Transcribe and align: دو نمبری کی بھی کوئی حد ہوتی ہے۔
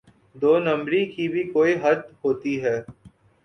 دو 0.35 0.57
نمبری 0.59 1.05
کی 1.05 1.27
بھی 1.27 1.43
کوئی 1.51 1.75
حد 1.83 1.99
ہوتی 2.23 2.61
ہے۔ 2.63 2.77